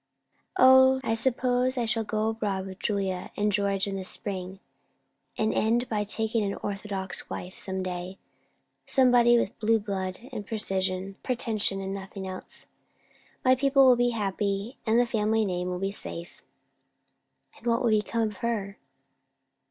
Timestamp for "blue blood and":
9.59-10.43